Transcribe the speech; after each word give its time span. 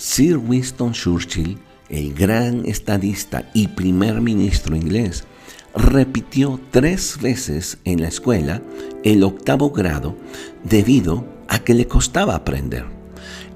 Sir 0.00 0.38
Winston 0.38 0.92
Churchill, 0.92 1.58
el 1.90 2.14
gran 2.14 2.64
estadista 2.64 3.50
y 3.52 3.68
primer 3.68 4.22
ministro 4.22 4.74
inglés, 4.74 5.24
repitió 5.76 6.58
tres 6.70 7.18
veces 7.20 7.76
en 7.84 8.00
la 8.00 8.08
escuela 8.08 8.62
el 9.04 9.22
octavo 9.22 9.72
grado 9.72 10.16
debido 10.64 11.26
a 11.48 11.58
que 11.58 11.74
le 11.74 11.86
costaba 11.86 12.34
aprender. 12.34 12.86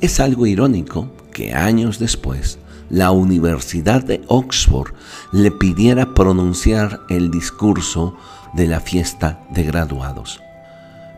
Es 0.03 0.21
algo 0.21 0.45
irónico 0.47 1.11
que 1.33 1.55
años 1.55 1.99
después 1.99 2.59
la 2.91 3.11
Universidad 3.11 4.05
de 4.05 4.21
Oxford 4.29 4.93
le 5.33 5.51
pidiera 5.51 6.13
pronunciar 6.13 7.01
el 7.09 7.31
discurso 7.31 8.19
de 8.53 8.67
la 8.67 8.81
fiesta 8.81 9.43
de 9.49 9.63
graduados. 9.63 10.43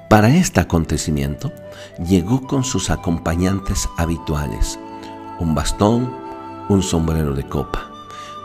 Para 0.08 0.28
este 0.36 0.60
acontecimiento 0.60 1.52
llegó 2.08 2.46
con 2.46 2.62
sus 2.62 2.90
acompañantes 2.90 3.88
habituales, 3.96 4.78
un 5.38 5.54
bastón, 5.54 6.12
un 6.68 6.82
sombrero 6.82 7.34
de 7.34 7.44
copa. 7.44 7.90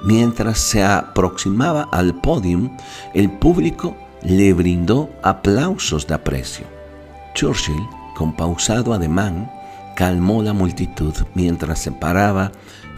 Mientras 0.03 0.57
se 0.57 0.83
aproximaba 0.83 1.87
al 1.91 2.15
podio, 2.15 2.71
el 3.13 3.31
público 3.31 3.95
le 4.23 4.53
brindó 4.53 5.09
aplausos 5.23 6.07
de 6.07 6.15
aprecio. 6.15 6.65
Churchill, 7.33 7.87
con 8.15 8.35
pausado 8.35 8.93
ademán, 8.93 9.51
calmó 9.95 10.41
la 10.41 10.53
multitud 10.53 11.13
mientras 11.33 11.79
se 11.79 11.91
paraba 11.91 12.51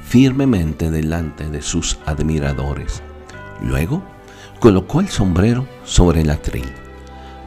firmemente 0.04 0.91
delante 0.91 1.50
de 1.50 1.62
sus 1.62 1.98
admiradores. 2.05 3.02
Luego, 3.62 4.04
colocó 4.60 5.02
el 5.02 5.10
sombrero 5.10 5.68
sobre 5.84 6.22
el 6.22 6.30
atril. 6.30 6.72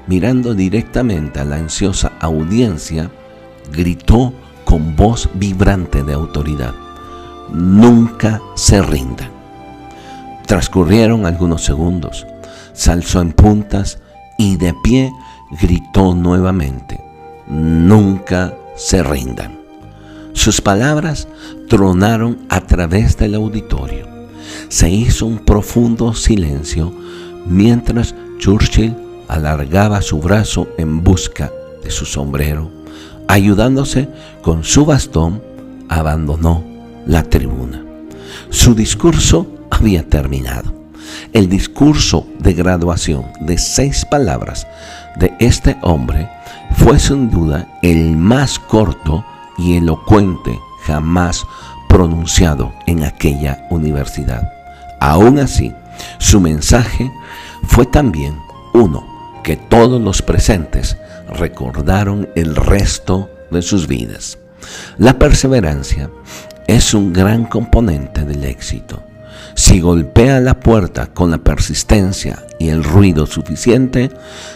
Mirando 0.07 0.55
directamente 0.55 1.41
a 1.41 1.45
la 1.45 1.57
ansiosa 1.57 2.13
audiencia, 2.21 3.11
gritó 3.73 4.33
con 4.67 4.97
voz 4.97 5.31
vibrante 5.33 6.03
de 6.03 6.13
autoridad, 6.13 6.75
Nunca 7.49 8.43
se 8.57 8.83
rindan. 8.83 9.31
Transcurrieron 10.47 11.25
algunos 11.25 11.65
segundos, 11.65 12.27
se 12.73 12.91
alzó 12.91 13.21
en 13.21 13.33
puntas 13.33 14.01
y 14.37 14.57
de 14.57 14.75
pie 14.83 15.13
gritó 15.63 16.15
nuevamente, 16.15 17.01
Nunca 17.47 18.53
se 18.77 19.03
rindan. 19.05 19.61
Sus 20.33 20.61
palabras 20.61 21.29
tronaron 21.69 22.39
a 22.49 22.61
través 22.61 23.17
del 23.17 23.37
auditorio. 23.37 24.07
Se 24.69 24.91
hizo 24.91 25.27
un 25.27 25.39
profundo 25.39 26.13
silencio 26.13 26.93
mientras 27.47 28.15
Churchill 28.39 28.95
alargaba 29.29 30.03
su 30.03 30.19
brazo 30.19 30.67
en 30.77 31.05
busca 31.05 31.51
de 31.85 31.91
su 31.93 32.05
sombrero. 32.05 32.76
Ayudándose 33.29 34.09
con 34.43 34.65
su 34.65 34.85
bastón, 34.85 35.43
abandonó 35.89 36.65
la 37.07 37.23
tribuna. 37.23 37.83
Su 38.51 38.75
discurso 38.75 39.47
había 39.71 40.09
terminado. 40.09 40.75
El 41.33 41.49
discurso 41.49 42.27
de 42.39 42.53
graduación 42.53 43.27
de 43.41 43.59
seis 43.59 44.05
palabras 44.05 44.67
de 45.17 45.33
este 45.39 45.77
hombre 45.83 46.29
fue 46.77 46.99
sin 46.99 47.31
duda 47.31 47.69
el 47.83 48.17
más 48.17 48.59
corto 48.59 49.25
y 49.59 49.77
elocuente 49.77 50.59
jamás 50.85 51.45
pronunciado 51.89 52.73
en 52.87 53.05
aquella 53.05 53.67
universidad. 53.71 54.53
Aún 55.01 55.39
así, 55.39 55.73
su 56.19 56.41
mensaje 56.41 57.11
fue 57.65 57.87
también 57.87 58.39
uno 58.73 59.05
que 59.43 59.57
todos 59.57 60.01
los 60.01 60.23
presentes 60.23 60.97
recordaron 61.29 62.29
el 62.35 62.57
resto 62.57 63.31
de 63.51 63.63
sus 63.63 63.87
vidas. 63.87 64.39
La 64.99 65.19
perseverancia 65.19 66.11
es 66.67 66.95
un 66.95 67.13
gran 67.13 67.45
componente 67.45 68.25
del 68.25 68.45
éxito. 68.45 69.03
Si 69.55 69.81
golpea 69.81 70.41
la 70.41 70.59
puerta 70.59 71.07
con 71.07 71.31
la 71.31 71.39
persistencia 71.39 72.45
y 72.59 72.69
el 72.69 72.85
ruido 72.85 73.27
suficiente, 73.27 74.11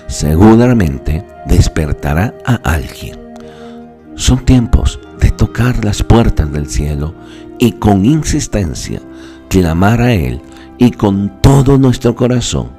seguramente 0.09 1.25
despertará 1.47 2.35
a 2.45 2.57
alguien. 2.57 3.19
Son 4.15 4.45
tiempos 4.45 5.01
de 5.21 5.31
tocar 5.31 5.85
las 5.85 6.03
puertas 6.03 6.53
del 6.53 6.69
cielo 6.69 7.15
y 7.59 7.73
con 7.73 8.05
insistencia 8.05 9.01
clamar 9.49 10.01
a 10.01 10.13
Él 10.13 10.41
y 10.79 10.91
con 10.91 11.41
todo 11.43 11.79
nuestro 11.79 12.15
corazón, 12.15 12.71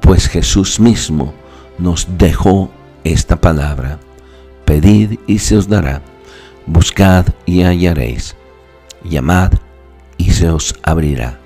pues 0.00 0.28
Jesús 0.28 0.78
mismo 0.78 1.34
nos 1.78 2.06
dejó 2.18 2.70
esta 3.04 3.36
palabra. 3.36 3.98
Pedid 4.64 5.18
y 5.26 5.38
se 5.38 5.56
os 5.56 5.68
dará, 5.68 6.00
buscad 6.66 7.26
y 7.44 7.62
hallaréis, 7.62 8.34
llamad 9.04 9.52
y 10.16 10.30
se 10.30 10.48
os 10.48 10.74
abrirá 10.82 11.38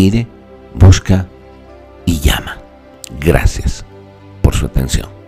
pide, 0.00 0.26
busca 0.74 1.26
y 2.06 2.20
llama. 2.20 2.56
Gracias 3.20 3.84
por 4.40 4.54
su 4.54 4.64
atención. 4.64 5.19